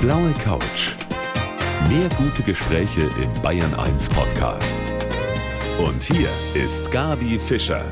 [0.00, 0.96] blaue Couch.
[1.90, 4.78] Mehr gute Gespräche im Bayern 1 Podcast.
[5.78, 7.84] Und hier ist Gabi Fischer.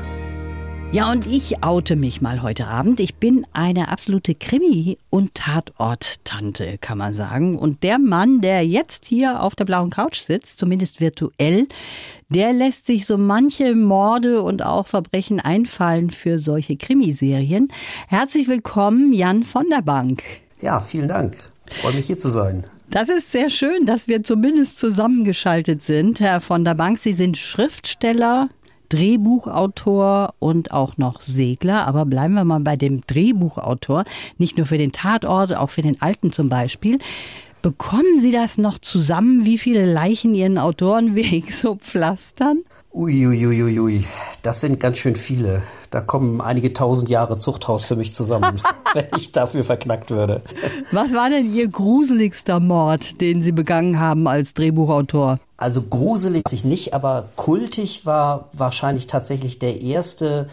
[0.91, 2.99] Ja, und ich oute mich mal heute Abend.
[2.99, 7.59] Ich bin eine absolute Krimi- und Tatort-Tante, kann man sagen.
[7.59, 11.67] Und der Mann, der jetzt hier auf der blauen Couch sitzt, zumindest virtuell,
[12.29, 17.67] der lässt sich so manche Morde und auch Verbrechen einfallen für solche Krimiserien.
[18.07, 20.23] Herzlich willkommen, Jan von der Bank.
[20.59, 21.37] Ja, vielen Dank.
[21.69, 22.65] Freue mich hier zu sein.
[22.89, 26.97] Das ist sehr schön, dass wir zumindest zusammengeschaltet sind, Herr von der Bank.
[26.97, 28.49] Sie sind Schriftsteller,
[28.89, 31.85] Drehbuchautor und auch noch Segler.
[31.85, 34.05] Aber bleiben wir mal bei dem Drehbuchautor.
[34.39, 36.97] Nicht nur für den Tatort, auch für den Alten zum Beispiel.
[37.61, 42.59] Bekommen Sie das noch zusammen, wie viele Leichen Ihren Autorenweg so pflastern?
[42.93, 44.05] Uiuiuiui, ui, ui.
[44.41, 45.61] das sind ganz schön viele.
[45.91, 48.61] Da kommen einige tausend Jahre Zuchthaus für mich zusammen,
[48.93, 50.41] wenn ich dafür verknackt würde.
[50.91, 55.39] Was war denn Ihr gruseligster Mord, den Sie begangen haben als Drehbuchautor?
[55.57, 60.47] Also gruselig sich nicht, aber kultig war wahrscheinlich tatsächlich der erste,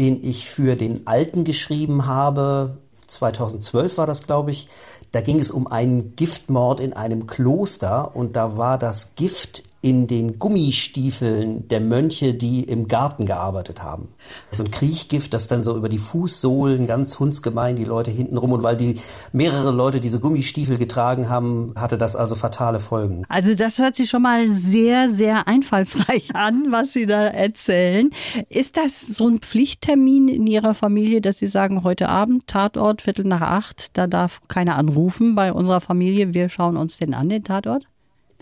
[0.00, 2.76] den ich für den Alten geschrieben habe.
[3.06, 4.68] 2012 war das, glaube ich.
[5.12, 10.06] Da ging es um einen Giftmord in einem Kloster und da war das Gift in
[10.06, 14.08] den Gummistiefeln der Mönche, die im Garten gearbeitet haben.
[14.50, 18.52] So ein Kriechgift, das dann so über die Fußsohlen ganz hundsgemein die Leute hinten rum
[18.52, 18.96] und weil die
[19.32, 23.24] mehrere Leute diese Gummistiefel getragen haben, hatte das also fatale Folgen.
[23.30, 28.10] Also das hört sich schon mal sehr, sehr einfallsreich an, was Sie da erzählen.
[28.50, 33.24] Ist das so ein Pflichttermin in Ihrer Familie, dass Sie sagen, heute Abend, Tatort, Viertel
[33.24, 37.44] nach acht, da darf keiner anrufen bei unserer Familie, wir schauen uns den an, den
[37.44, 37.86] Tatort?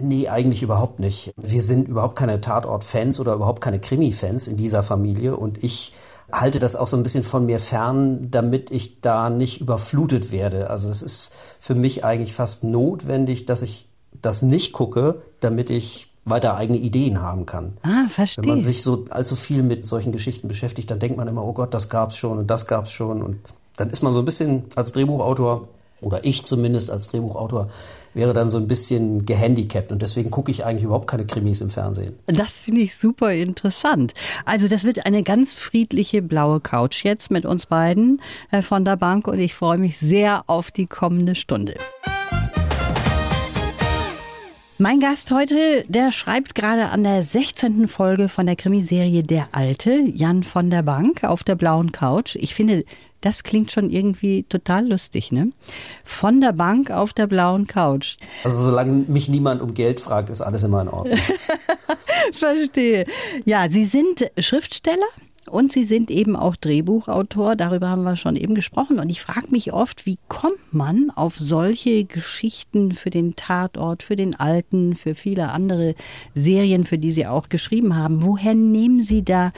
[0.01, 1.33] Nee, eigentlich überhaupt nicht.
[1.37, 5.93] Wir sind überhaupt keine Tatort-Fans oder überhaupt keine Krimi-Fans in dieser Familie und ich
[6.31, 10.71] halte das auch so ein bisschen von mir fern, damit ich da nicht überflutet werde.
[10.71, 13.89] Also es ist für mich eigentlich fast notwendig, dass ich
[14.21, 17.79] das nicht gucke, damit ich weiter eigene Ideen haben kann.
[17.83, 18.43] Ah, verstehe.
[18.43, 21.55] Wenn man sich so allzu viel mit solchen Geschichten beschäftigt, dann denkt man immer, oh
[21.55, 23.39] Gott, das gab's schon und das gab's schon und
[23.77, 25.69] dann ist man so ein bisschen als Drehbuchautor
[26.01, 27.69] oder ich zumindest als Drehbuchautor
[28.15, 31.71] wäre dann so ein bisschen gehandicapt und deswegen gucke ich eigentlich überhaupt keine Krimis im
[31.71, 32.19] Fernsehen.
[32.27, 34.13] Das finde ich super interessant.
[34.45, 38.21] Also das wird eine ganz friedliche blaue Couch jetzt mit uns beiden
[38.51, 41.75] äh, von der Bank und ich freue mich sehr auf die kommende Stunde.
[44.81, 47.89] Mein Gast heute, der schreibt gerade an der 16.
[47.89, 52.37] Folge von der Krimiserie Der Alte, Jan von der Bank auf der blauen Couch.
[52.37, 52.85] Ich finde,
[53.21, 55.51] das klingt schon irgendwie total lustig, ne?
[56.05, 58.19] Von der Bank auf der blauen Couch.
[58.45, 61.19] Also solange mich niemand um Geld fragt, ist alles immer in Ordnung.
[62.33, 63.05] Verstehe.
[63.45, 65.09] Ja, Sie sind Schriftsteller?
[65.49, 68.99] Und Sie sind eben auch Drehbuchautor, darüber haben wir schon eben gesprochen.
[68.99, 74.17] Und ich frage mich oft, wie kommt man auf solche Geschichten für den Tatort, für
[74.17, 75.95] den Alten, für viele andere
[76.35, 78.23] Serien, für die Sie auch geschrieben haben?
[78.23, 79.53] Woher nehmen Sie da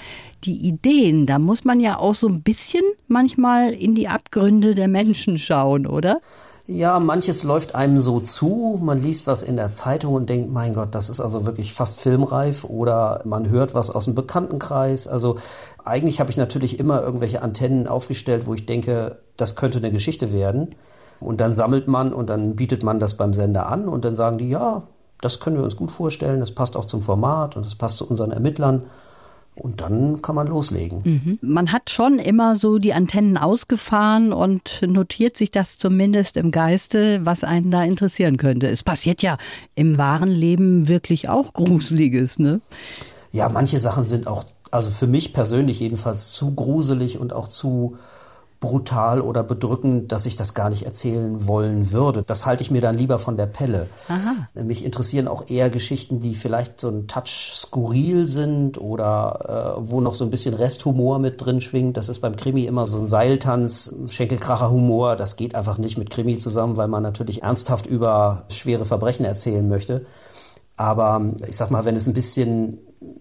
[0.44, 1.26] die Ideen?
[1.26, 5.86] Da muss man ja auch so ein bisschen manchmal in die Abgründe der Menschen schauen,
[5.86, 6.20] oder?
[6.72, 8.78] Ja, manches läuft einem so zu.
[8.80, 12.00] Man liest was in der Zeitung und denkt, mein Gott, das ist also wirklich fast
[12.00, 12.62] filmreif.
[12.62, 15.08] Oder man hört was aus dem Bekanntenkreis.
[15.08, 15.34] Also
[15.84, 20.32] eigentlich habe ich natürlich immer irgendwelche Antennen aufgestellt, wo ich denke, das könnte eine Geschichte
[20.32, 20.76] werden.
[21.18, 24.38] Und dann sammelt man und dann bietet man das beim Sender an und dann sagen
[24.38, 24.84] die, ja,
[25.20, 28.06] das können wir uns gut vorstellen, das passt auch zum Format und das passt zu
[28.06, 28.84] unseren Ermittlern.
[29.54, 31.00] Und dann kann man loslegen.
[31.04, 31.38] Mhm.
[31.42, 37.26] Man hat schon immer so die Antennen ausgefahren und notiert sich das zumindest im Geiste,
[37.26, 38.68] was einen da interessieren könnte.
[38.68, 39.36] Es passiert ja
[39.74, 42.60] im wahren Leben wirklich auch Gruseliges, ne?
[43.32, 47.98] Ja, manche Sachen sind auch, also für mich persönlich jedenfalls zu gruselig und auch zu
[48.60, 52.22] brutal oder bedrückend, dass ich das gar nicht erzählen wollen würde.
[52.26, 53.86] Das halte ich mir dann lieber von der Pelle.
[54.08, 54.62] Aha.
[54.62, 60.02] Mich interessieren auch eher Geschichten, die vielleicht so ein Touch skurril sind oder äh, wo
[60.02, 61.96] noch so ein bisschen Resthumor mit drin schwingt.
[61.96, 65.16] Das ist beim Krimi immer so ein Seiltanz, Schenkelkracher-Humor.
[65.16, 69.66] Das geht einfach nicht mit Krimi zusammen, weil man natürlich ernsthaft über schwere Verbrechen erzählen
[69.66, 70.04] möchte.
[70.76, 72.78] Aber ich sag mal, wenn es ein bisschen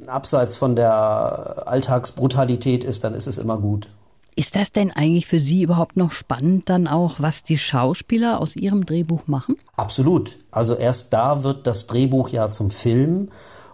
[0.07, 3.89] abseits von der Alltagsbrutalität ist, dann ist es immer gut.
[4.35, 8.55] Ist das denn eigentlich für Sie überhaupt noch spannend dann auch, was die Schauspieler aus
[8.55, 9.57] Ihrem Drehbuch machen?
[9.75, 10.37] Absolut.
[10.51, 13.29] Also erst da wird das Drehbuch ja zum Film.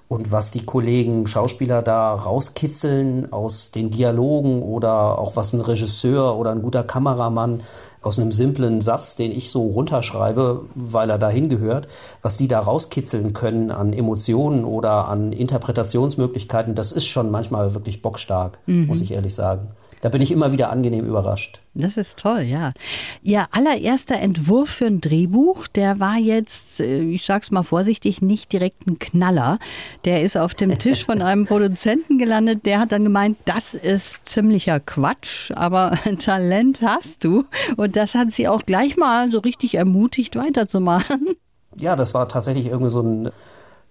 [0.08, 6.38] Und was die Kollegen Schauspieler da rauskitzeln aus den Dialogen oder auch was ein Regisseur
[6.38, 7.64] oder ein guter Kameramann
[8.04, 11.88] aus einem simplen Satz, den ich so runterschreibe, weil er dahin gehört,
[12.22, 18.04] was die da rauskitzeln können an Emotionen oder an Interpretationsmöglichkeiten, das ist schon manchmal wirklich
[18.04, 18.86] bockstark, mhm.
[18.86, 19.70] muss ich ehrlich sagen.
[20.06, 21.62] Da bin ich immer wieder angenehm überrascht.
[21.74, 22.74] Das ist toll, ja.
[23.24, 28.54] Ihr allererster Entwurf für ein Drehbuch, der war jetzt, äh, ich sag's mal vorsichtig, nicht
[28.54, 29.58] direkt ein Knaller.
[30.06, 34.28] Der ist auf dem Tisch von einem Produzenten gelandet, der hat dann gemeint, das ist
[34.28, 37.46] ziemlicher Quatsch, aber Talent hast du.
[37.76, 41.30] Und das hat sie auch gleich mal so richtig ermutigt, weiterzumachen.
[41.78, 43.32] Ja, das war tatsächlich irgendwie so ein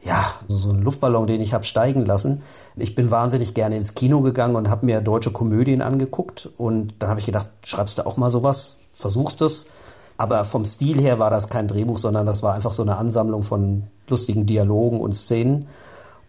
[0.04, 2.42] ja, so ein Luftballon, den ich habe steigen lassen.
[2.76, 7.08] Ich bin wahnsinnig gerne ins Kino gegangen und habe mir deutsche Komödien angeguckt und dann
[7.08, 9.66] habe ich gedacht, schreibst du auch mal sowas, versuchst es.
[10.16, 13.42] Aber vom Stil her war das kein Drehbuch, sondern das war einfach so eine Ansammlung
[13.42, 15.66] von lustigen Dialogen und Szenen.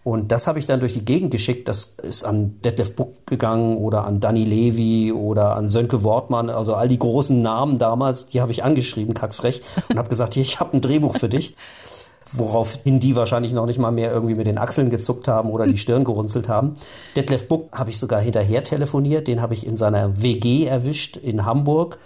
[0.03, 1.67] Und das habe ich dann durch die Gegend geschickt.
[1.67, 6.49] Das ist an Detlef Buck gegangen oder an Danny Levy oder an Sönke Wortmann.
[6.49, 10.43] Also all die großen Namen damals, die habe ich angeschrieben, kackfrech, und habe gesagt, hier,
[10.43, 11.55] ich habe ein Drehbuch für dich
[12.33, 15.77] woraufhin die wahrscheinlich noch nicht mal mehr irgendwie mit den Achseln gezuckt haben oder die
[15.77, 16.73] Stirn gerunzelt haben.
[17.15, 21.45] Detlef Buck habe ich sogar hinterher telefoniert, den habe ich in seiner WG erwischt in
[21.45, 21.99] Hamburg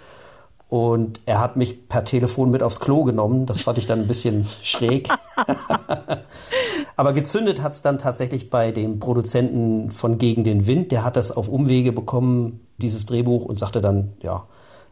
[0.70, 3.44] und er hat mich per Telefon mit aufs Klo genommen.
[3.44, 5.08] Das fand ich dann ein bisschen schräg.
[6.96, 10.92] Aber gezündet hat es dann tatsächlich bei dem Produzenten von Gegen den Wind.
[10.92, 14.44] Der hat das auf Umwege bekommen, dieses Drehbuch, und sagte dann, ja,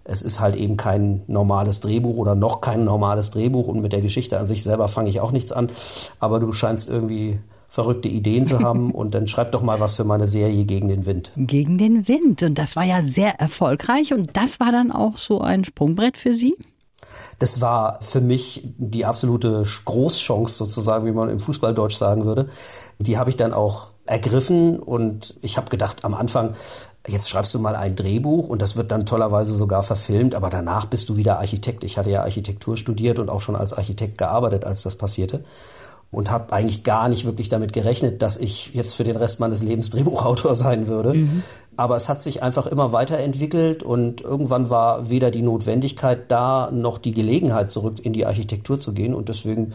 [0.09, 4.01] es ist halt eben kein normales Drehbuch oder noch kein normales Drehbuch und mit der
[4.01, 5.69] Geschichte an sich selber fange ich auch nichts an.
[6.19, 7.39] Aber du scheinst irgendwie
[7.69, 11.05] verrückte Ideen zu haben und dann schreib doch mal was für meine Serie gegen den
[11.05, 11.33] Wind.
[11.37, 15.43] Gegen den Wind und das war ja sehr erfolgreich und das war dann auch so
[15.43, 16.57] ein Sprungbrett für Sie?
[17.39, 22.49] Das war für mich die absolute Großchance sozusagen, wie man im Fußballdeutsch sagen würde.
[22.99, 26.55] Die habe ich dann auch ergriffen und ich habe gedacht am Anfang,
[27.07, 30.87] jetzt schreibst du mal ein Drehbuch und das wird dann tollerweise sogar verfilmt, aber danach
[30.87, 31.85] bist du wieder Architekt.
[31.85, 35.45] Ich hatte ja Architektur studiert und auch schon als Architekt gearbeitet, als das passierte
[36.11, 39.63] und habe eigentlich gar nicht wirklich damit gerechnet, dass ich jetzt für den Rest meines
[39.63, 41.15] Lebens Drehbuchautor sein würde.
[41.15, 41.43] Mhm.
[41.79, 46.99] Aber es hat sich einfach immer weiterentwickelt und irgendwann war weder die Notwendigkeit da, noch
[46.99, 49.15] die Gelegenheit zurück in die Architektur zu gehen.
[49.15, 49.75] Und deswegen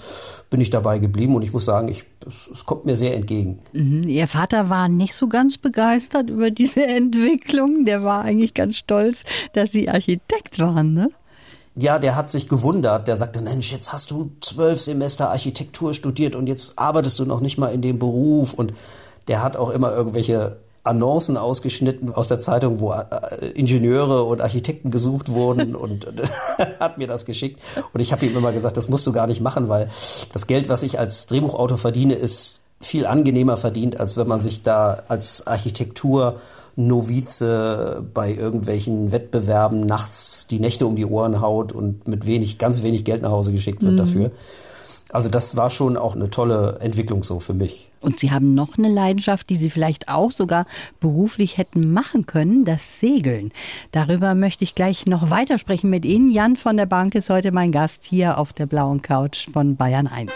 [0.50, 3.60] bin ich dabei geblieben und ich muss sagen, ich, es, es kommt mir sehr entgegen.
[3.72, 4.04] Mhm.
[4.06, 7.86] Ihr Vater war nicht so ganz begeistert über diese Entwicklung.
[7.86, 9.24] Der war eigentlich ganz stolz,
[9.54, 11.10] dass Sie Architekt waren, ne?
[11.76, 13.08] Ja, der hat sich gewundert.
[13.08, 17.40] Der sagte, Mensch, jetzt hast du zwölf Semester Architektur studiert und jetzt arbeitest du noch
[17.40, 18.54] nicht mal in dem Beruf.
[18.54, 18.74] Und
[19.30, 24.91] der hat auch immer irgendwelche Annoncen ausgeschnitten aus der Zeitung, wo äh, Ingenieure und Architekten
[24.91, 26.07] gesucht wurden und
[26.80, 27.62] hat mir das geschickt.
[27.94, 29.89] Und ich habe ihm immer gesagt, das musst du gar nicht machen, weil
[30.33, 34.62] das Geld, was ich als Drehbuchautor verdiene, ist viel angenehmer verdient, als wenn man sich
[34.62, 36.41] da als Architektur
[36.75, 42.81] Novize bei irgendwelchen Wettbewerben nachts die Nächte um die Ohren haut und mit wenig, ganz
[42.81, 43.97] wenig Geld nach Hause geschickt wird mhm.
[43.97, 44.31] dafür.
[45.13, 47.92] Also das war schon auch eine tolle Entwicklung so für mich.
[48.01, 50.65] Und Sie haben noch eine Leidenschaft, die Sie vielleicht auch sogar
[51.00, 53.51] beruflich hätten machen können, das Segeln.
[53.92, 56.31] Darüber möchte ich gleich noch weitersprechen mit Ihnen.
[56.31, 60.07] Jan von der Bank ist heute mein Gast hier auf der blauen Couch von Bayern
[60.07, 60.31] 1.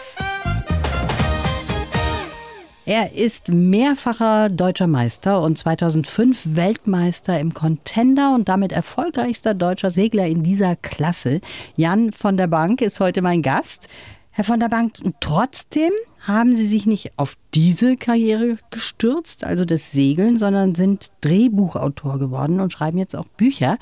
[2.85, 10.27] Er ist mehrfacher deutscher Meister und 2005 Weltmeister im Contender und damit erfolgreichster deutscher Segler
[10.27, 11.41] in dieser Klasse.
[11.75, 13.89] Jan von der Bank ist heute mein Gast.
[14.37, 15.89] Herr von der Bank, trotzdem
[16.19, 22.59] haben Sie sich nicht auf diese Karriere gestürzt, also das Segeln, sondern sind Drehbuchautor geworden
[22.59, 23.79] und schreiben jetzt auch Bücher.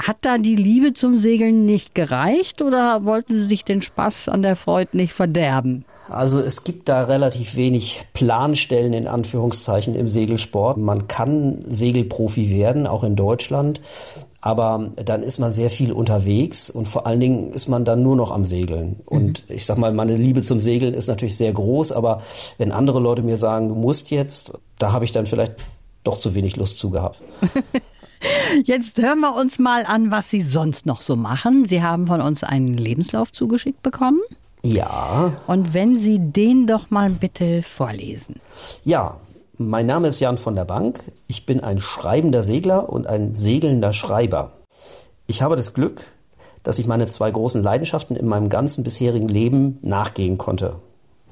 [0.00, 4.40] Hat da die Liebe zum Segeln nicht gereicht oder wollten Sie sich den Spaß an
[4.40, 5.84] der Freude nicht verderben?
[6.08, 10.78] Also es gibt da relativ wenig Planstellen in Anführungszeichen im Segelsport.
[10.78, 13.82] Man kann Segelprofi werden, auch in Deutschland.
[14.40, 18.16] Aber dann ist man sehr viel unterwegs und vor allen Dingen ist man dann nur
[18.16, 19.00] noch am Segeln.
[19.04, 19.54] Und mhm.
[19.54, 22.22] ich sag mal, meine Liebe zum Segeln ist natürlich sehr groß, aber
[22.56, 25.54] wenn andere Leute mir sagen, du musst jetzt, da habe ich dann vielleicht
[26.04, 27.20] doch zu wenig Lust zu gehabt.
[28.64, 31.64] Jetzt hören wir uns mal an, was Sie sonst noch so machen.
[31.64, 34.20] Sie haben von uns einen Lebenslauf zugeschickt bekommen.
[34.62, 35.32] Ja.
[35.46, 38.36] Und wenn Sie den doch mal bitte vorlesen.
[38.84, 39.16] Ja,
[39.60, 41.12] mein Name ist Jan von der Bank.
[41.26, 44.52] Ich bin ein schreibender Segler und ein segelnder Schreiber.
[45.26, 46.00] Ich habe das Glück,
[46.62, 50.76] dass ich meine zwei großen Leidenschaften in meinem ganzen bisherigen Leben nachgehen konnte.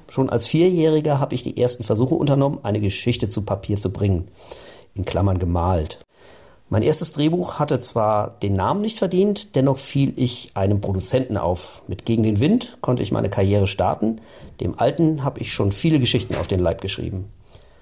[0.09, 4.27] Schon als Vierjähriger habe ich die ersten Versuche unternommen, eine Geschichte zu Papier zu bringen.
[4.93, 5.97] In Klammern gemalt.
[6.69, 11.81] Mein erstes Drehbuch hatte zwar den Namen nicht verdient, dennoch fiel ich einem Produzenten auf.
[11.87, 14.21] Mit Gegen den Wind konnte ich meine Karriere starten.
[14.61, 17.25] Dem Alten habe ich schon viele Geschichten auf den Leib geschrieben.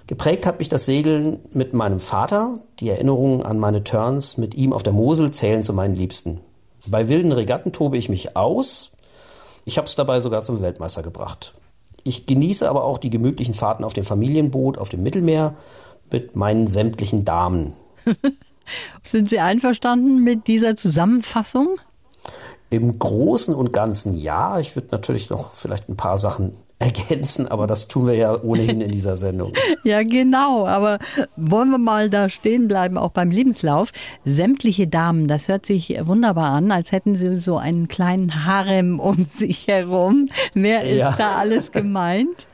[0.07, 2.59] Geprägt hat mich das Segeln mit meinem Vater.
[2.79, 6.39] Die Erinnerungen an meine Turns mit ihm auf der Mosel zählen zu meinen Liebsten.
[6.87, 8.91] Bei wilden Regatten tobe ich mich aus.
[9.65, 11.53] Ich habe es dabei sogar zum Weltmeister gebracht.
[12.05, 15.55] Ich genieße aber auch die gemütlichen Fahrten auf dem Familienboot auf dem Mittelmeer
[16.09, 17.73] mit meinen sämtlichen Damen.
[19.01, 21.75] Sind Sie einverstanden mit dieser Zusammenfassung?
[22.69, 24.57] Im Großen und Ganzen ja.
[24.59, 28.81] Ich würde natürlich noch vielleicht ein paar Sachen ergänzen, aber das tun wir ja ohnehin
[28.81, 29.53] in dieser Sendung.
[29.83, 30.67] ja, genau.
[30.67, 30.99] Aber
[31.35, 33.91] wollen wir mal da stehen bleiben, auch beim Lebenslauf.
[34.25, 39.25] Sämtliche Damen, das hört sich wunderbar an, als hätten sie so einen kleinen Harem um
[39.27, 40.27] sich herum.
[40.53, 41.15] Wer ist ja.
[41.17, 42.47] da alles gemeint?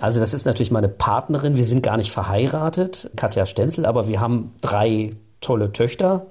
[0.00, 1.56] Also das ist natürlich meine Partnerin.
[1.56, 6.26] Wir sind gar nicht verheiratet, Katja Stenzel, aber wir haben drei tolle Töchter.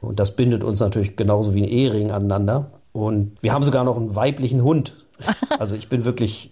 [0.00, 2.70] Und das bindet uns natürlich genauso wie ein Ehering aneinander.
[2.92, 4.94] Und wir haben sogar noch einen weiblichen Hund.
[5.58, 6.50] Also ich bin wirklich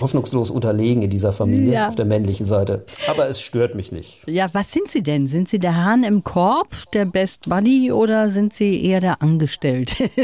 [0.00, 1.88] hoffnungslos unterlegen in dieser Familie ja.
[1.88, 2.84] auf der männlichen Seite.
[3.08, 4.20] Aber es stört mich nicht.
[4.26, 5.26] Ja, was sind Sie denn?
[5.26, 10.10] Sind Sie der Hahn im Korb, der Best Buddy oder sind Sie eher der Angestellte?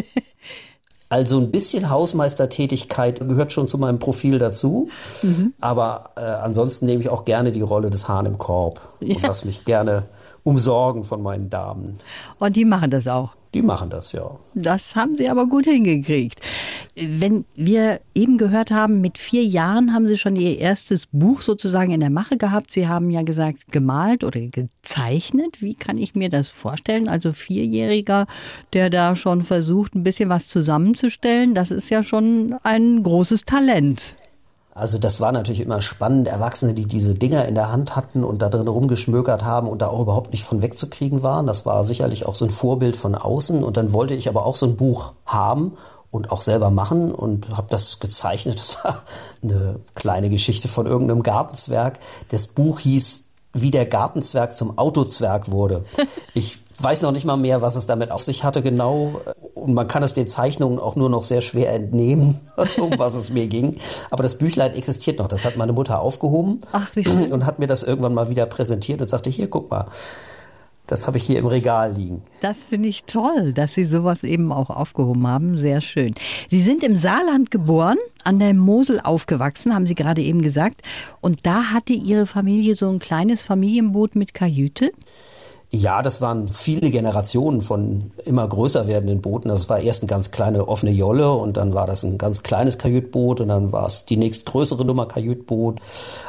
[1.09, 4.91] Also ein bisschen Hausmeistertätigkeit gehört schon zu meinem Profil dazu.
[5.23, 5.55] Mhm.
[5.61, 9.15] Aber äh, ansonsten nehme ich auch gerne die Rolle des Hahn im Korb ja.
[9.15, 10.09] und lasse mich gerne
[10.43, 12.01] umsorgen von meinen Damen.
[12.39, 13.36] Und die machen das auch.
[13.55, 14.39] Die machen das, ja.
[14.55, 16.41] Das haben sie aber gut hingekriegt.
[16.95, 21.91] Wenn wir eben gehört haben, mit vier Jahren haben Sie schon Ihr erstes Buch sozusagen
[21.91, 22.71] in der Mache gehabt.
[22.71, 25.61] Sie haben ja gesagt, gemalt oder gezeichnet.
[25.61, 27.09] Wie kann ich mir das vorstellen?
[27.09, 28.27] Also Vierjähriger,
[28.73, 34.15] der da schon versucht, ein bisschen was zusammenzustellen, das ist ja schon ein großes Talent.
[34.77, 38.43] Also das war natürlich immer spannend, Erwachsene, die diese Dinger in der Hand hatten und
[38.43, 41.47] da drin rumgeschmökert haben und da auch überhaupt nicht von wegzukriegen waren.
[41.47, 43.65] Das war sicherlich auch so ein Vorbild von außen.
[43.65, 45.79] Und dann wollte ich aber auch so ein Buch haben
[46.11, 48.59] und auch selber machen und habe das gezeichnet.
[48.67, 49.03] Das war
[49.43, 51.99] eine kleine Geschichte von irgendeinem Gartenzwerg.
[52.29, 55.87] Das Buch hieß wie der Gartenzwerg zum Autozwerg wurde.
[56.35, 59.23] Ich weiß noch nicht mal mehr, was es damit auf sich hatte genau.
[59.67, 62.41] Und man kann es den Zeichnungen auch nur noch sehr schwer entnehmen,
[62.79, 63.79] um was es mir ging.
[64.11, 65.27] Aber das Büchlein existiert noch.
[65.27, 67.33] Das hat meine Mutter aufgehoben Ach, wie schön.
[67.33, 69.87] und hat mir das irgendwann mal wieder präsentiert und sagte, hier, guck mal.
[70.87, 72.23] Das habe ich hier im Regal liegen.
[72.43, 75.57] Das finde ich toll, dass Sie sowas eben auch aufgehoben haben.
[75.57, 76.15] Sehr schön.
[76.49, 80.83] Sie sind im Saarland geboren, an der Mosel aufgewachsen, haben Sie gerade eben gesagt.
[81.21, 84.93] Und da hatte Ihre Familie so ein kleines Familienboot mit Kajüte.
[85.71, 89.49] Ja, das waren viele Generationen von immer größer werdenden Booten.
[89.49, 92.79] Das war erst eine ganz kleine offene Jolle und dann war das ein ganz kleines
[92.79, 95.81] Kajütboot und dann war es die nächstgrößere Nummer Kajütboot.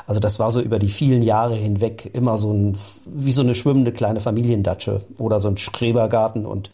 [0.07, 3.53] Also das war so über die vielen Jahre hinweg immer so ein, wie so eine
[3.53, 6.71] schwimmende kleine Familiendatsche oder so ein Schrebergarten und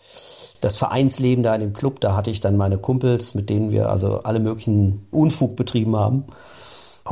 [0.61, 3.89] das Vereinsleben da in dem Club, da hatte ich dann meine Kumpels, mit denen wir
[3.89, 6.23] also alle möglichen Unfug betrieben haben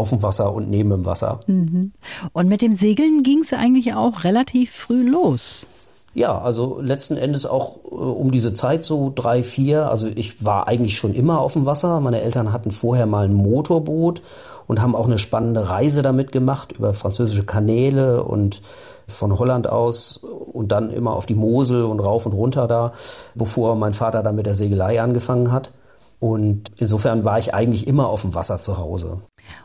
[0.01, 1.39] auf dem Wasser und neben dem Wasser.
[1.47, 1.93] Mhm.
[2.33, 5.65] Und mit dem Segeln ging es eigentlich auch relativ früh los.
[6.13, 9.89] Ja, also letzten Endes auch äh, um diese Zeit, so drei, vier.
[9.89, 12.01] Also ich war eigentlich schon immer auf dem Wasser.
[12.01, 14.21] Meine Eltern hatten vorher mal ein Motorboot
[14.67, 18.61] und haben auch eine spannende Reise damit gemacht über französische Kanäle und
[19.07, 22.93] von Holland aus und dann immer auf die Mosel und rauf und runter da,
[23.35, 25.71] bevor mein Vater dann mit der Segelei angefangen hat.
[26.19, 29.19] Und insofern war ich eigentlich immer auf dem Wasser zu Hause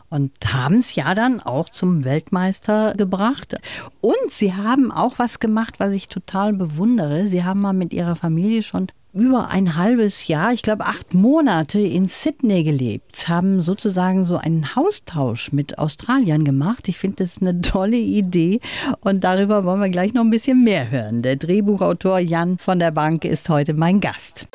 [0.09, 3.55] und haben es ja dann auch zum Weltmeister gebracht.
[4.01, 7.27] Und sie haben auch was gemacht, was ich total bewundere.
[7.27, 11.79] Sie haben mal mit ihrer Familie schon über ein halbes Jahr, ich glaube acht Monate
[11.79, 16.87] in Sydney gelebt, haben sozusagen so einen Haustausch mit Australiern gemacht.
[16.87, 18.59] Ich finde das eine tolle Idee
[18.99, 21.23] und darüber wollen wir gleich noch ein bisschen mehr hören.
[21.23, 24.47] Der Drehbuchautor Jan von der Bank ist heute mein Gast.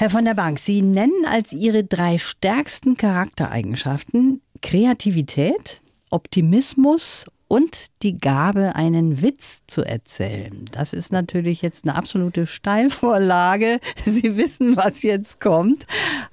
[0.00, 8.16] Herr von der Bank, Sie nennen als Ihre drei stärksten Charaktereigenschaften Kreativität, Optimismus und die
[8.16, 10.66] Gabe, einen Witz zu erzählen.
[10.70, 13.80] Das ist natürlich jetzt eine absolute Steilvorlage.
[14.04, 15.84] Sie wissen, was jetzt kommt.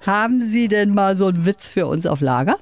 [0.06, 2.58] Haben Sie denn mal so einen Witz für uns auf Lager?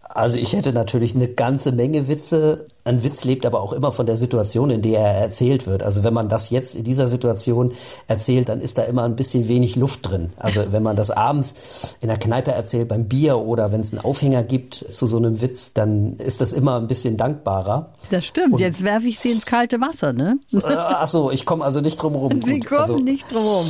[0.00, 2.68] Also ich hätte natürlich eine ganze Menge Witze.
[2.84, 5.82] Ein Witz lebt aber auch immer von der Situation, in der er erzählt wird.
[5.82, 7.72] Also wenn man das jetzt in dieser Situation
[8.08, 10.32] erzählt, dann ist da immer ein bisschen wenig Luft drin.
[10.36, 11.54] Also wenn man das abends
[12.00, 15.40] in der Kneipe erzählt beim Bier oder wenn es einen Aufhänger gibt zu so einem
[15.40, 17.92] Witz, dann ist das immer ein bisschen dankbarer.
[18.10, 18.54] Das stimmt.
[18.54, 20.38] Und jetzt werfe ich Sie ins kalte Wasser, ne?
[20.52, 22.42] Äh, ach so, ich komme also nicht drum rum.
[22.42, 23.66] Sie Gut, kommen also, nicht drum rum.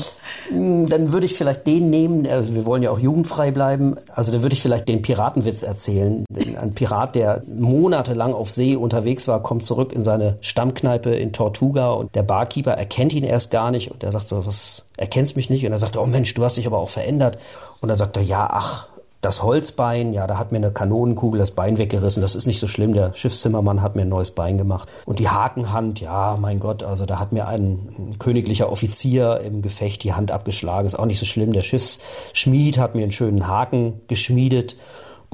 [0.49, 2.27] Hm, dann würde ich vielleicht den nehmen.
[2.27, 3.97] Also wir wollen ja auch jugendfrei bleiben.
[4.15, 6.25] Also dann würde ich vielleicht den Piratenwitz erzählen
[6.61, 11.93] ein Pirat, der monatelang auf See unterwegs war, kommt zurück in seine Stammkneipe in Tortuga
[11.93, 15.51] und der Barkeeper erkennt ihn erst gar nicht und er sagt so, was, erkennst mich
[15.51, 15.65] nicht?
[15.67, 17.39] Und er sagt, oh Mensch, du hast dich aber auch verändert.
[17.81, 18.89] Und dann sagt er, ja, ach,
[19.25, 22.21] das Holzbein, ja, da hat mir eine Kanonenkugel das Bein weggerissen.
[22.21, 22.93] Das ist nicht so schlimm.
[22.93, 24.89] Der Schiffszimmermann hat mir ein neues Bein gemacht.
[25.07, 29.63] Und die Hakenhand, ja, mein Gott, also da hat mir ein, ein königlicher Offizier im
[29.63, 30.87] Gefecht die Hand abgeschlagen.
[30.87, 31.55] Ist auch nicht so schlimm.
[31.55, 34.77] Der Schiffsschmied hat mir einen schönen Haken geschmiedet.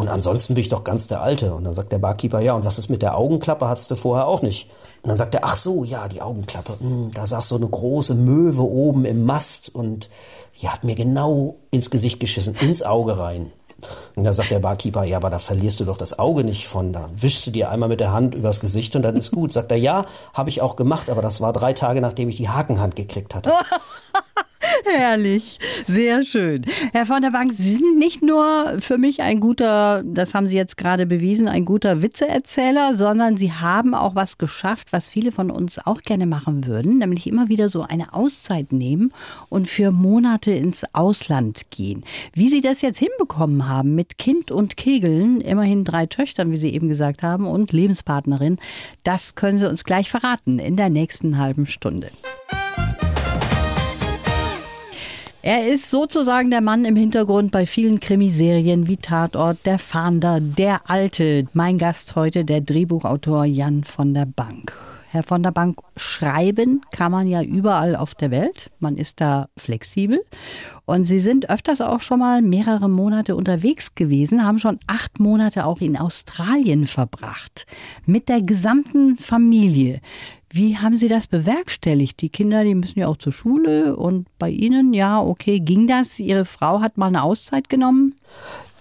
[0.00, 1.52] Und ansonsten bin ich doch ganz der Alte.
[1.52, 3.68] Und dann sagt der Barkeeper, ja, und was ist mit der Augenklappe?
[3.68, 4.70] Hattest du vorher auch nicht.
[5.02, 6.80] Und dann sagt er, ach so, ja, die Augenklappe.
[6.80, 10.08] Hm, da saß so eine große Möwe oben im Mast und
[10.58, 13.52] die hat mir genau ins Gesicht geschissen, ins Auge rein.
[14.16, 16.94] Und da sagt der Barkeeper, ja, aber da verlierst du doch das Auge nicht von.
[16.94, 19.52] Da wischst du dir einmal mit der Hand übers Gesicht und dann ist gut.
[19.52, 22.48] Sagt er, ja, habe ich auch gemacht, aber das war drei Tage, nachdem ich die
[22.48, 23.52] Hakenhand gekriegt hatte.
[24.84, 26.64] Herrlich, sehr schön.
[26.92, 30.56] Herr von der Bank, Sie sind nicht nur für mich ein guter, das haben Sie
[30.56, 35.50] jetzt gerade bewiesen, ein guter Witzeerzähler, sondern Sie haben auch was geschafft, was viele von
[35.50, 39.12] uns auch gerne machen würden, nämlich immer wieder so eine Auszeit nehmen
[39.48, 42.04] und für Monate ins Ausland gehen.
[42.32, 46.72] Wie Sie das jetzt hinbekommen haben mit Kind und Kegeln, immerhin drei Töchtern, wie Sie
[46.72, 48.58] eben gesagt haben, und Lebenspartnerin,
[49.04, 52.10] das können Sie uns gleich verraten in der nächsten halben Stunde.
[55.42, 60.90] Er ist sozusagen der Mann im Hintergrund bei vielen Krimiserien wie Tatort, Der Fahnder, Der
[60.90, 61.46] Alte.
[61.54, 64.74] Mein Gast heute, der Drehbuchautor Jan von der Bank.
[65.08, 68.70] Herr von der Bank, schreiben kann man ja überall auf der Welt.
[68.80, 70.22] Man ist da flexibel.
[70.84, 75.64] Und Sie sind öfters auch schon mal mehrere Monate unterwegs gewesen, haben schon acht Monate
[75.64, 77.64] auch in Australien verbracht.
[78.04, 80.00] Mit der gesamten Familie.
[80.52, 82.20] Wie haben Sie das bewerkstelligt?
[82.20, 86.18] Die Kinder, die müssen ja auch zur Schule und bei Ihnen, ja, okay, ging das?
[86.18, 88.16] Ihre Frau hat mal eine Auszeit genommen?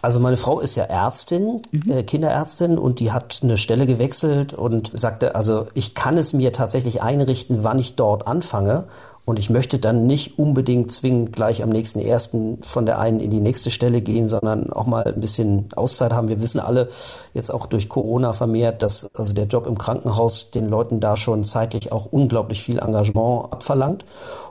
[0.01, 1.91] Also meine Frau ist ja Ärztin, mhm.
[1.91, 6.53] äh, Kinderärztin und die hat eine Stelle gewechselt und sagte, also ich kann es mir
[6.53, 8.85] tatsächlich einrichten, wann ich dort anfange
[9.29, 13.29] und ich möchte dann nicht unbedingt zwingend gleich am nächsten ersten von der einen in
[13.29, 16.29] die nächste Stelle gehen, sondern auch mal ein bisschen Auszeit haben.
[16.29, 16.89] Wir wissen alle
[17.35, 21.43] jetzt auch durch Corona vermehrt, dass also der Job im Krankenhaus den Leuten da schon
[21.43, 24.03] zeitlich auch unglaublich viel Engagement abverlangt.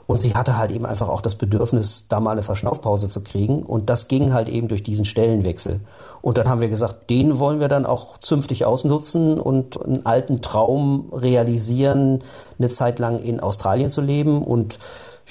[0.09, 3.61] Und sie hatte halt eben einfach auch das Bedürfnis, da mal eine Verschnaufpause zu kriegen.
[3.61, 5.81] Und das ging halt eben durch diesen Stellenwechsel.
[6.23, 10.41] Und dann haben wir gesagt, den wollen wir dann auch zünftig ausnutzen und einen alten
[10.41, 12.23] Traum realisieren,
[12.57, 14.41] eine Zeit lang in Australien zu leben.
[14.41, 14.79] Und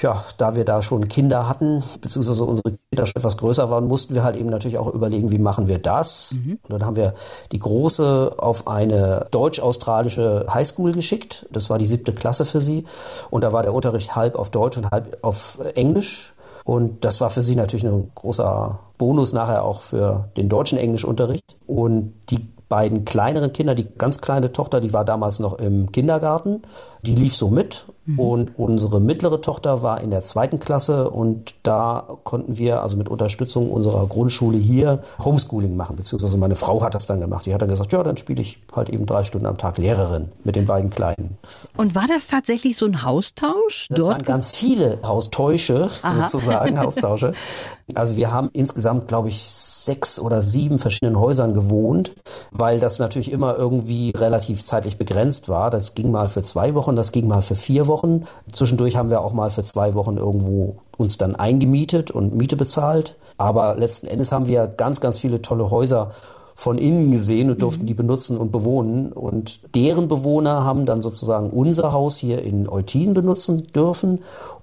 [0.03, 4.15] ja, da wir da schon Kinder hatten, beziehungsweise unsere Kinder schon etwas größer waren, mussten
[4.15, 6.37] wir halt eben natürlich auch überlegen, wie machen wir das.
[6.43, 6.59] Mhm.
[6.63, 7.15] Und dann haben wir
[7.53, 11.47] die Große auf eine deutsch-australische Highschool geschickt.
[11.51, 12.85] Das war die siebte Klasse für sie.
[13.31, 16.35] Und da war der Unterricht halb auf Deutsch und halb auf Englisch.
[16.65, 21.57] Und das war für sie natürlich ein großer Bonus nachher auch für den deutschen Englischunterricht.
[21.67, 26.63] Und die beiden kleineren Kinder, die ganz kleine Tochter, die war damals noch im Kindergarten,
[27.03, 28.19] die lief so mit Mhm.
[28.19, 33.11] Und unsere mittlere Tochter war in der zweiten Klasse und da konnten wir also mit
[33.11, 37.45] Unterstützung unserer Grundschule hier Homeschooling machen, beziehungsweise meine Frau hat das dann gemacht.
[37.45, 40.29] Die hat dann gesagt, ja, dann spiele ich halt eben drei Stunden am Tag Lehrerin
[40.43, 41.37] mit den beiden Kleinen.
[41.77, 43.87] Und war das tatsächlich so ein Haustausch?
[43.91, 46.27] Das Dort waren ganz viele Haustäusche, Aha.
[46.27, 47.35] sozusagen, Haustausche.
[47.95, 52.15] Also wir haben insgesamt, glaube ich, sechs oder sieben verschiedenen Häusern gewohnt,
[52.51, 55.71] weil das natürlich immer irgendwie relativ zeitlich begrenzt war.
[55.71, 57.98] Das ging mal für zwei Wochen, das ging mal für vier Wochen.
[57.99, 58.25] Wochen.
[58.53, 63.17] Zwischendurch haben wir auch mal für zwei Wochen irgendwo uns dann eingemietet und Miete bezahlt.
[63.37, 66.13] Aber letzten Endes haben wir ganz, ganz viele tolle Häuser
[66.55, 67.87] von innen gesehen und durften mhm.
[67.87, 69.13] die benutzen und bewohnen.
[69.13, 74.21] Und deren Bewohner haben dann sozusagen unser Haus hier in Eutin benutzen dürfen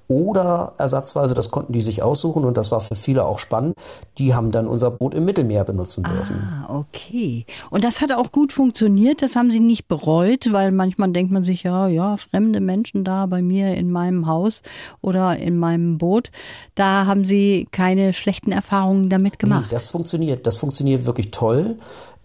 [0.08, 3.76] oder ersatzweise, das konnten die sich aussuchen und das war für viele auch spannend,
[4.18, 6.36] die haben dann unser Boot im Mittelmeer benutzen dürfen.
[6.38, 7.46] Ah, okay.
[7.72, 11.44] Und das hat auch gut funktioniert, das haben sie nicht bereut, weil manchmal denkt man
[11.44, 14.62] sich, ja, ja, fremde Menschen da bei mir in meinem Haus
[15.02, 16.32] oder in meinem Boot,
[16.76, 19.68] da haben sie keine schlechten Erfahrungen damit gemacht.
[19.70, 21.78] Nee, das funktioniert, das funktioniert wirklich toll.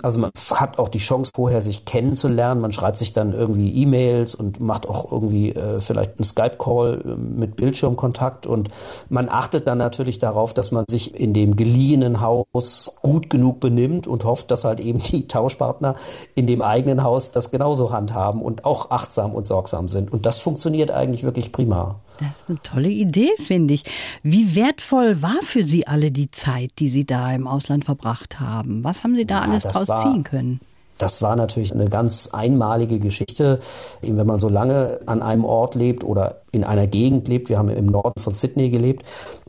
[0.02, 2.60] Also man hat auch die Chance vorher sich kennenzulernen.
[2.60, 7.08] Man schreibt sich dann irgendwie E-Mails und macht auch irgendwie äh, vielleicht einen Skype-Call äh,
[7.16, 8.70] mit Bildschirmkontakt und
[9.08, 14.06] man achtet dann natürlich darauf, dass man sich in dem geliehenen Haus gut genug benimmt
[14.06, 15.96] und hofft, dass halt eben die Tauschpartner
[16.34, 20.12] in dem eigenen Haus das genauso handhaben und auch achtsam und sorgsam sind.
[20.12, 22.00] Und das funktioniert eigentlich wirklich prima.
[22.20, 23.84] Das ist eine tolle Idee, finde ich.
[24.22, 28.84] Wie wertvoll war für Sie alle die Zeit, die Sie da im Ausland verbracht haben?
[28.84, 30.60] Was haben Sie da ja, alles draus war, ziehen können?
[30.98, 33.60] Das war natürlich eine ganz einmalige Geschichte,
[34.02, 37.48] eben wenn man so lange an einem Ort lebt oder in einer Gegend lebt.
[37.48, 39.04] Wir haben im Norden von Sydney gelebt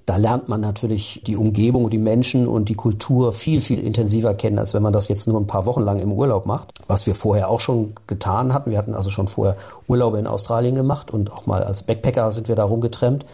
[0.06, 4.34] da lernt man natürlich die Umgebung und die Menschen und die Kultur viel, viel intensiver
[4.34, 6.74] kennen, als wenn man das jetzt nur ein paar Wochen lang im Urlaub macht.
[6.88, 8.72] Was wir vorher auch schon getan hatten.
[8.72, 12.48] Wir hatten also schon vorher Urlaube in Australien gemacht und auch mal als Backpacker sind
[12.48, 13.26] wir da rumgetrennt.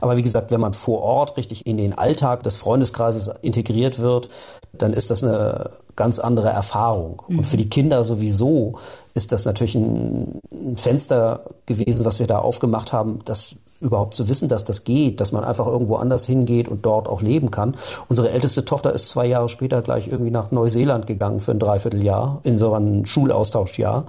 [0.00, 4.28] Aber wie gesagt, wenn man vor Ort richtig in den Alltag des Freundeskreises integriert wird,
[4.72, 7.22] dann ist das eine ganz andere Erfahrung.
[7.28, 7.38] Mhm.
[7.38, 8.74] Und für die Kinder sowieso
[9.14, 10.40] ist das natürlich ein,
[10.76, 15.30] Fenster gewesen, was wir da aufgemacht haben, das überhaupt zu wissen, dass das geht, dass
[15.30, 17.76] man einfach irgendwo anders hingeht und dort auch leben kann.
[18.08, 22.40] Unsere älteste Tochter ist zwei Jahre später gleich irgendwie nach Neuseeland gegangen für ein Dreivierteljahr
[22.44, 24.06] in so einem Schulaustauschjahr.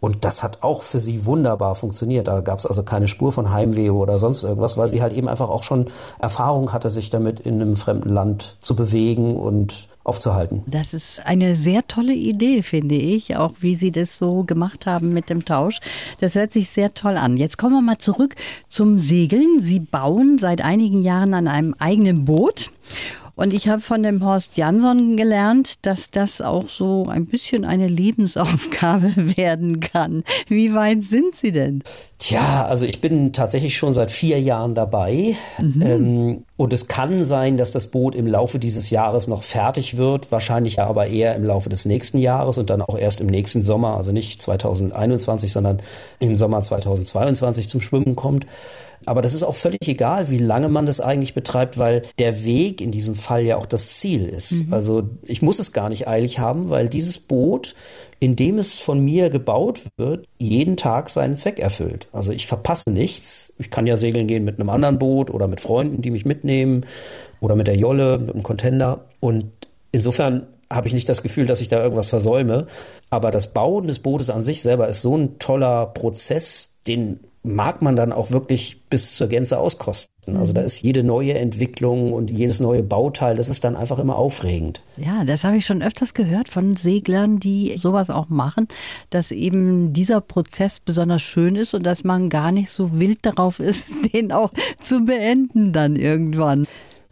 [0.00, 2.28] Und das hat auch für sie wunderbar funktioniert.
[2.28, 5.28] Da gab es also keine Spur von Heimweh oder sonst irgendwas, weil sie halt eben
[5.28, 5.86] einfach auch schon
[6.18, 10.62] Erfahrung hatte, sich damit in einem fremden Land zu bewegen und aufzuhalten.
[10.66, 15.12] Das ist eine sehr tolle Idee, finde ich, auch wie Sie das so gemacht haben
[15.12, 15.80] mit dem Tausch.
[16.20, 17.36] Das hört sich sehr toll an.
[17.36, 18.36] Jetzt kommen wir mal zurück
[18.68, 19.60] zum Segeln.
[19.60, 22.70] Sie bauen seit einigen Jahren an einem eigenen Boot.
[23.36, 27.86] Und ich habe von dem Horst Jansson gelernt, dass das auch so ein bisschen eine
[27.86, 30.24] Lebensaufgabe werden kann.
[30.48, 31.82] Wie weit sind Sie denn?
[32.18, 35.36] Tja, also ich bin tatsächlich schon seit vier Jahren dabei.
[35.58, 35.82] Mhm.
[35.82, 40.32] Ähm, und es kann sein, dass das Boot im Laufe dieses Jahres noch fertig wird,
[40.32, 43.98] wahrscheinlich aber eher im Laufe des nächsten Jahres und dann auch erst im nächsten Sommer,
[43.98, 45.82] also nicht 2021, sondern
[46.20, 48.46] im Sommer 2022 zum Schwimmen kommt.
[49.04, 52.80] Aber das ist auch völlig egal, wie lange man das eigentlich betreibt, weil der Weg
[52.80, 54.66] in diesem Fall ja auch das Ziel ist.
[54.66, 54.72] Mhm.
[54.72, 57.74] Also ich muss es gar nicht eilig haben, weil dieses Boot,
[58.20, 62.06] in dem es von mir gebaut wird, jeden Tag seinen Zweck erfüllt.
[62.12, 63.52] Also ich verpasse nichts.
[63.58, 66.86] Ich kann ja segeln gehen mit einem anderen Boot oder mit Freunden, die mich mitnehmen
[67.40, 69.06] oder mit der Jolle, mit einem Contender.
[69.18, 69.50] Und
[69.90, 72.66] insofern habe ich nicht das Gefühl, dass ich da irgendwas versäume.
[73.10, 77.82] Aber das Bauen des Bootes an sich selber ist so ein toller Prozess, den mag
[77.82, 80.36] man dann auch wirklich bis zur Gänze auskosten.
[80.36, 80.66] Also da mhm.
[80.66, 84.82] ist jede neue Entwicklung und jedes neue Bauteil, das ist dann einfach immer aufregend.
[84.96, 88.68] Ja, das habe ich schon öfters gehört von Seglern, die sowas auch machen,
[89.10, 93.60] dass eben dieser Prozess besonders schön ist und dass man gar nicht so wild darauf
[93.60, 96.66] ist, den auch zu beenden dann irgendwann.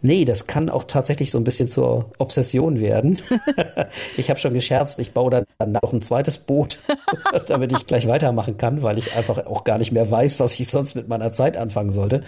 [0.04, 3.22] Nee, das kann auch tatsächlich so ein bisschen zur Obsession werden.
[4.18, 6.78] ich habe schon gescherzt, ich baue dann noch ein zweites Boot,
[7.48, 10.68] damit ich gleich weitermachen kann, weil ich einfach auch gar nicht mehr weiß, was ich
[10.68, 12.22] sonst mit meiner Zeit anfangen sollte.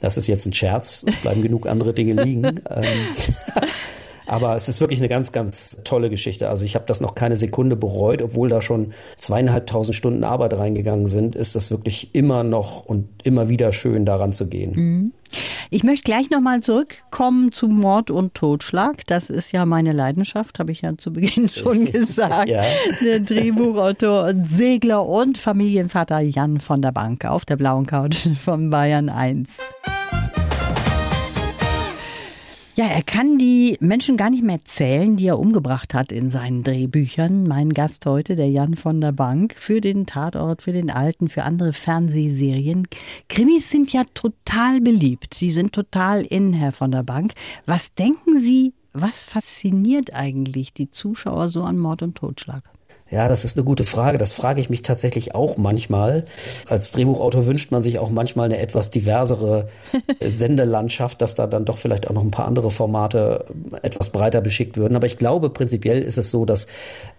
[0.00, 1.04] Das ist jetzt ein Scherz.
[1.08, 2.60] Es bleiben genug andere Dinge liegen.
[4.28, 6.48] Aber es ist wirklich eine ganz, ganz tolle Geschichte.
[6.48, 11.06] Also ich habe das noch keine Sekunde bereut, obwohl da schon zweieinhalbtausend Stunden Arbeit reingegangen
[11.06, 14.72] sind, ist das wirklich immer noch und immer wieder schön, daran zu gehen.
[14.74, 15.12] Mhm.
[15.70, 19.06] Ich möchte gleich nochmal zurückkommen zu Mord und Totschlag.
[19.06, 22.48] Das ist ja meine Leidenschaft, habe ich ja zu Beginn schon gesagt.
[22.48, 22.62] ja.
[23.02, 28.70] Der Drehbuchautor und Segler und Familienvater Jan von der Bank auf der blauen Couch von
[28.70, 29.58] Bayern 1.
[32.78, 36.62] Ja, er kann die Menschen gar nicht mehr zählen, die er umgebracht hat in seinen
[36.62, 37.42] Drehbüchern.
[37.42, 41.42] Mein Gast heute, der Jan von der Bank, für den Tatort, für den Alten, für
[41.42, 42.86] andere Fernsehserien.
[43.28, 45.34] Krimis sind ja total beliebt.
[45.34, 47.32] Sie sind total in, Herr von der Bank.
[47.66, 52.62] Was denken Sie, was fasziniert eigentlich die Zuschauer so an Mord und Totschlag?
[53.10, 54.18] Ja, das ist eine gute Frage.
[54.18, 56.26] Das frage ich mich tatsächlich auch manchmal.
[56.68, 59.68] Als Drehbuchautor wünscht man sich auch manchmal eine etwas diversere
[60.20, 63.46] Sendelandschaft, dass da dann doch vielleicht auch noch ein paar andere Formate
[63.82, 64.94] etwas breiter beschickt würden.
[64.94, 66.66] Aber ich glaube, prinzipiell ist es so, dass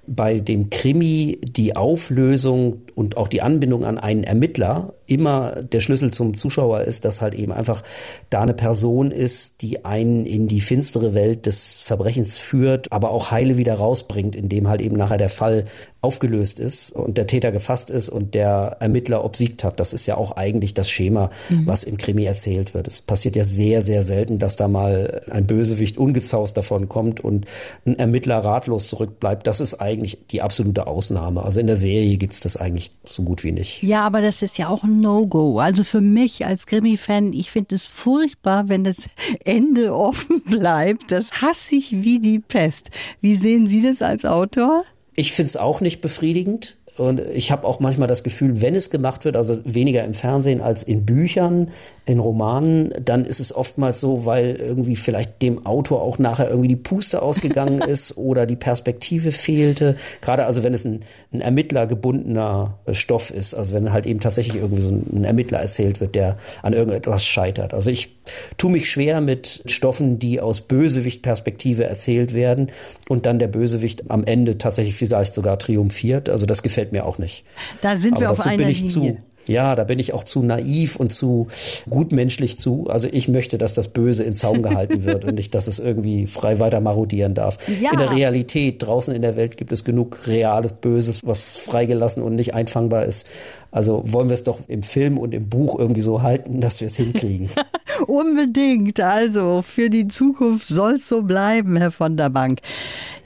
[0.05, 6.11] bei dem Krimi die Auflösung und auch die Anbindung an einen Ermittler immer der Schlüssel
[6.11, 7.83] zum Zuschauer ist, dass halt eben einfach
[8.29, 13.29] da eine Person ist, die einen in die finstere Welt des Verbrechens führt, aber auch
[13.31, 15.65] heile wieder rausbringt, indem halt eben nachher der Fall
[16.01, 19.81] aufgelöst ist und der Täter gefasst ist und der Ermittler obsiegt hat.
[19.81, 21.67] Das ist ja auch eigentlich das Schema, mhm.
[21.67, 22.87] was im Krimi erzählt wird.
[22.87, 27.45] Es passiert ja sehr, sehr selten, dass da mal ein Bösewicht ungezaust davon kommt und
[27.85, 29.45] ein Ermittler ratlos zurückbleibt.
[29.45, 31.43] Das ist eigentlich die absolute Ausnahme.
[31.43, 33.83] Also in der Serie gibt es das eigentlich so gut wie nicht.
[33.83, 35.59] Ja, aber das ist ja auch ein No-Go.
[35.59, 39.09] Also für mich als Krimi-Fan, ich finde es furchtbar, wenn das
[39.43, 41.11] Ende offen bleibt.
[41.11, 42.89] Das hasse ich wie die Pest.
[43.19, 44.85] Wie sehen Sie das als Autor?
[45.19, 46.77] Ich finde es auch nicht befriedigend.
[46.97, 50.61] Und ich habe auch manchmal das Gefühl, wenn es gemacht wird, also weniger im Fernsehen
[50.61, 51.71] als in Büchern,
[52.05, 56.69] in Romanen, dann ist es oftmals so, weil irgendwie vielleicht dem Autor auch nachher irgendwie
[56.69, 59.95] die Puste ausgegangen ist oder die Perspektive fehlte.
[60.21, 61.01] Gerade also wenn es ein,
[61.33, 66.15] ein ermittlergebundener Stoff ist, also wenn halt eben tatsächlich irgendwie so ein Ermittler erzählt wird,
[66.15, 67.73] der an irgendetwas scheitert.
[67.73, 68.18] Also ich
[68.57, 72.71] tue mich schwer mit Stoffen, die aus Bösewicht-Perspektive erzählt werden
[73.07, 76.29] und dann der Bösewicht am Ende tatsächlich vielleicht sogar triumphiert.
[76.29, 77.45] Also das gefällt mir auch nicht.
[77.81, 78.91] Da sind Aber wir auf einer bin ich Linie.
[78.91, 79.17] Zu,
[79.49, 81.47] ja, da bin ich auch zu naiv und zu
[81.89, 82.87] gutmenschlich zu.
[82.87, 86.27] Also ich möchte, dass das Böse in Zaum gehalten wird und nicht, dass es irgendwie
[86.27, 87.57] frei weiter marodieren darf.
[87.81, 87.91] Ja.
[87.91, 92.35] In der Realität, draußen in der Welt gibt es genug reales Böses, was freigelassen und
[92.35, 93.27] nicht einfangbar ist.
[93.71, 96.87] Also wollen wir es doch im Film und im Buch irgendwie so halten, dass wir
[96.87, 97.49] es hinkriegen.
[98.07, 98.99] Unbedingt.
[98.99, 102.59] Also für die Zukunft soll es so bleiben, Herr von der Bank.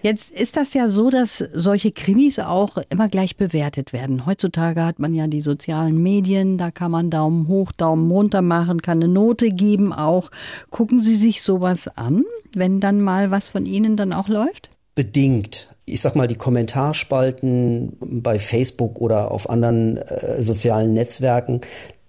[0.01, 4.25] Jetzt ist das ja so, dass solche Krimis auch immer gleich bewertet werden.
[4.25, 8.81] Heutzutage hat man ja die sozialen Medien, da kann man Daumen hoch, Daumen runter machen,
[8.81, 10.29] kann eine Note geben auch.
[10.71, 14.69] Gucken Sie sich sowas an, wenn dann mal was von Ihnen dann auch läuft?
[14.93, 21.61] Bedingt ich sag mal, die Kommentarspalten bei Facebook oder auf anderen äh, sozialen Netzwerken,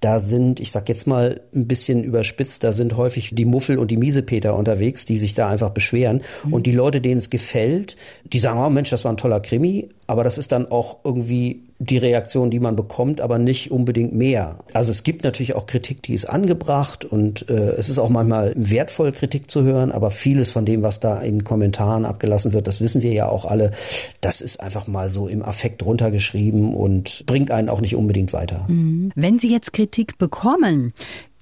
[0.04, 3.90] da sind, ich sag jetzt mal ein bisschen überspitzt, da sind häufig die Muffel und
[3.90, 6.20] die Miesepeter unterwegs, die sich da einfach beschweren.
[6.44, 6.52] Mhm.
[6.52, 9.88] Und die Leute, denen es gefällt, die sagen, oh Mensch, das war ein toller Krimi,
[10.06, 14.58] aber das ist dann auch irgendwie die Reaktion, die man bekommt, aber nicht unbedingt mehr.
[14.72, 18.52] Also es gibt natürlich auch Kritik, die ist angebracht und äh, es ist auch manchmal
[18.56, 22.80] wertvoll, Kritik zu hören, aber vieles von dem, was da in Kommentaren abgelassen wird, das
[22.80, 23.72] wissen wir ja auch alle,
[24.20, 28.64] das ist einfach mal so im Affekt runtergeschrieben und bringt einen auch nicht unbedingt weiter.
[28.68, 29.12] Mhm.
[29.14, 30.92] Wenn Sie jetzt Kritik bekommen,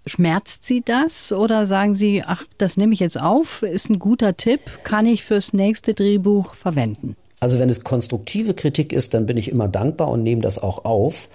[0.04, 4.36] Schmerzt Sie das oder sagen Sie, ach, das nehme ich jetzt auf, ist ein guter
[4.36, 7.14] Tipp, kann ich fürs nächste Drehbuch verwenden?
[7.42, 10.84] Also wenn es konstruktive Kritik ist, dann bin ich immer dankbar und nehme das auch
[10.84, 11.28] auf.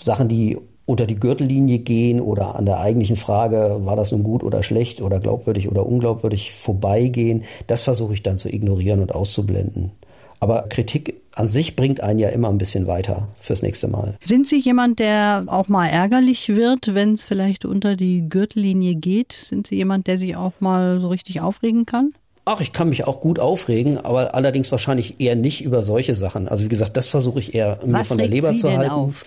[0.00, 4.44] Sachen, die unter die Gürtellinie gehen oder an der eigentlichen Frage, war das nun gut
[4.44, 9.90] oder schlecht oder glaubwürdig oder unglaubwürdig vorbeigehen, das versuche ich dann zu ignorieren und auszublenden.
[10.38, 14.16] Aber Kritik an sich bringt einen ja immer ein bisschen weiter fürs nächste Mal.
[14.24, 19.32] Sind Sie jemand, der auch mal ärgerlich wird, wenn es vielleicht unter die Gürtellinie geht?
[19.32, 22.12] Sind Sie jemand, der sich auch mal so richtig aufregen kann?
[22.50, 26.48] Ach, ich kann mich auch gut aufregen, aber allerdings wahrscheinlich eher nicht über solche Sachen.
[26.48, 28.90] Also wie gesagt, das versuche ich eher mir von der Leber Sie zu halten.
[28.90, 29.22] Auf?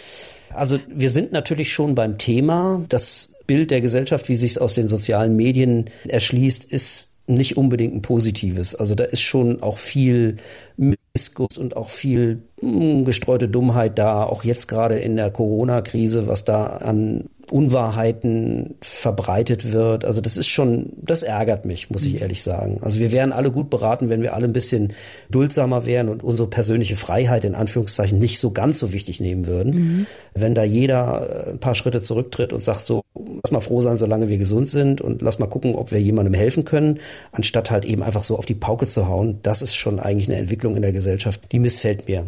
[0.56, 2.84] Also wir sind natürlich schon beim Thema.
[2.90, 7.94] Das Bild der Gesellschaft, wie sich es aus den sozialen Medien erschließt, ist nicht unbedingt
[7.94, 8.74] ein positives.
[8.74, 10.38] Also da ist schon auch viel
[11.14, 16.44] Missgunst und auch viel mh, gestreute Dummheit da, auch jetzt gerade in der Corona-Krise, was
[16.44, 20.06] da an Unwahrheiten verbreitet wird.
[20.06, 22.78] Also das ist schon, das ärgert mich, muss ich ehrlich sagen.
[22.82, 24.94] Also wir wären alle gut beraten, wenn wir alle ein bisschen
[25.30, 29.74] duldsamer wären und unsere persönliche Freiheit in Anführungszeichen nicht so ganz so wichtig nehmen würden.
[29.74, 30.08] Mhm.
[30.34, 33.02] Wenn da jeder ein paar Schritte zurücktritt und sagt so,
[33.44, 36.34] lass mal froh sein, solange wir gesund sind und lass mal gucken, ob wir jemandem
[36.34, 37.00] helfen können,
[37.32, 40.38] anstatt halt eben einfach so auf die Pauke zu hauen, das ist schon eigentlich eine
[40.38, 42.26] Entwicklung in der Gesellschaft, die missfällt mir.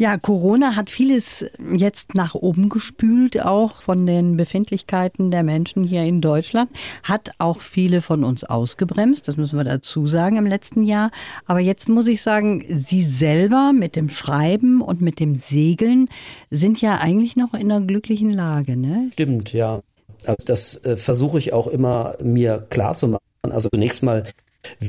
[0.00, 6.04] Ja, Corona hat vieles jetzt nach oben gespült, auch von den Befindlichkeiten der Menschen hier
[6.04, 6.70] in Deutschland.
[7.02, 11.10] Hat auch viele von uns ausgebremst, das müssen wir dazu sagen im letzten Jahr.
[11.46, 16.08] Aber jetzt muss ich sagen, Sie selber mit dem Schreiben und mit dem Segeln
[16.48, 19.08] sind ja eigentlich noch in einer glücklichen Lage, ne?
[19.12, 19.80] Stimmt, ja.
[20.24, 23.20] Also das äh, versuche ich auch immer mir klar zu machen.
[23.42, 24.24] Also zunächst mal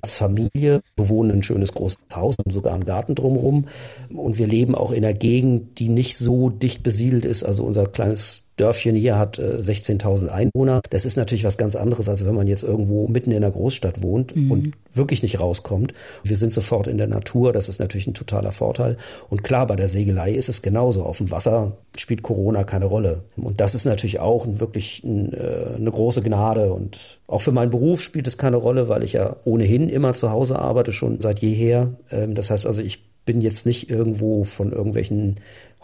[0.01, 3.67] als Familie bewohnen ein schönes großes Haus und sogar einen Garten drumherum.
[4.09, 7.43] Und wir leben auch in einer Gegend, die nicht so dicht besiedelt ist.
[7.43, 10.81] Also unser kleines Dörfchen hier hat äh, 16.000 Einwohner.
[10.89, 14.01] Das ist natürlich was ganz anderes, als wenn man jetzt irgendwo mitten in der Großstadt
[14.01, 14.51] wohnt mhm.
[14.51, 15.93] und wirklich nicht rauskommt.
[16.23, 18.97] Wir sind sofort in der Natur, das ist natürlich ein totaler Vorteil.
[19.29, 21.03] Und klar, bei der Segelei ist es genauso.
[21.03, 23.21] Auf dem Wasser spielt Corona keine Rolle.
[23.37, 26.73] Und das ist natürlich auch wirklich ein, äh, eine große Gnade.
[26.73, 30.31] Und auch für meinen Beruf spielt es keine Rolle, weil ich ja ohnehin immer zu
[30.31, 31.93] Hause arbeite, schon seit jeher.
[32.11, 35.35] Ähm, das heißt also, ich bin jetzt nicht irgendwo von irgendwelchen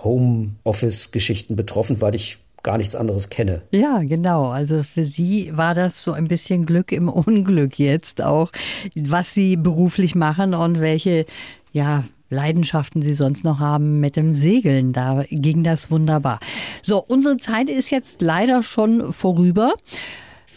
[0.04, 3.62] Homeoffice-Geschichten betroffen, weil ich gar nichts anderes kenne.
[3.72, 4.48] Ja, genau.
[4.48, 8.52] Also für Sie war das so ein bisschen Glück im Unglück jetzt auch,
[8.96, 11.26] was Sie beruflich machen und welche,
[11.72, 14.94] ja, Leidenschaften Sie sonst noch haben mit dem Segeln.
[14.94, 16.40] Da ging das wunderbar.
[16.82, 19.76] So, unsere Zeit ist jetzt leider schon vorüber.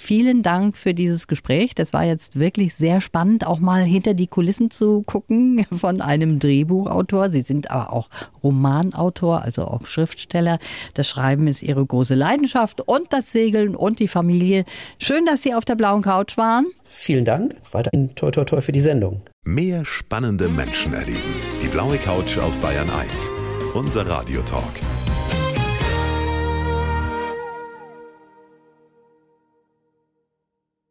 [0.00, 1.74] Vielen Dank für dieses Gespräch.
[1.74, 6.38] Das war jetzt wirklich sehr spannend, auch mal hinter die Kulissen zu gucken von einem
[6.38, 7.30] Drehbuchautor.
[7.30, 8.08] Sie sind aber auch
[8.42, 10.60] Romanautor, also auch Schriftsteller.
[10.94, 14.64] Das Schreiben ist Ihre große Leidenschaft und das Segeln und die Familie.
[15.00, 16.66] Schön, dass Sie auf der blauen Couch waren.
[16.84, 17.56] Vielen Dank.
[17.72, 19.20] Weiterhin toi toi toi für die Sendung.
[19.44, 21.18] Mehr spannende Menschen erleben.
[21.60, 23.30] Die blaue Couch auf Bayern 1.
[23.74, 24.80] Unser Radiotalk.